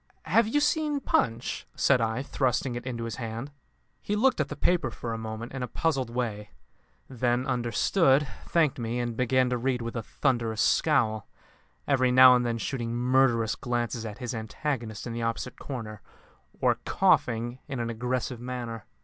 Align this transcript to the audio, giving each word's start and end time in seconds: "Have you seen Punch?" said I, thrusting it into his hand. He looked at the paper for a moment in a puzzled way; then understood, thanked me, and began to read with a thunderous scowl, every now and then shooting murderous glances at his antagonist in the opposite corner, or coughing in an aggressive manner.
"Have 0.23 0.47
you 0.47 0.59
seen 0.59 0.99
Punch?" 0.99 1.67
said 1.75 2.01
I, 2.01 2.23
thrusting 2.23 2.73
it 2.73 2.87
into 2.87 3.03
his 3.03 3.17
hand. 3.17 3.51
He 4.01 4.15
looked 4.15 4.41
at 4.41 4.49
the 4.49 4.55
paper 4.55 4.89
for 4.89 5.13
a 5.13 5.17
moment 5.19 5.51
in 5.53 5.61
a 5.61 5.67
puzzled 5.67 6.09
way; 6.09 6.49
then 7.07 7.45
understood, 7.45 8.27
thanked 8.47 8.79
me, 8.79 8.99
and 8.99 9.15
began 9.15 9.47
to 9.51 9.59
read 9.59 9.83
with 9.83 9.95
a 9.95 10.01
thunderous 10.01 10.59
scowl, 10.59 11.27
every 11.87 12.11
now 12.11 12.35
and 12.35 12.43
then 12.43 12.57
shooting 12.57 12.95
murderous 12.95 13.53
glances 13.55 14.03
at 14.03 14.17
his 14.17 14.33
antagonist 14.33 15.05
in 15.05 15.13
the 15.13 15.21
opposite 15.21 15.59
corner, 15.59 16.01
or 16.59 16.79
coughing 16.83 17.59
in 17.67 17.79
an 17.79 17.91
aggressive 17.91 18.39
manner. 18.39 18.85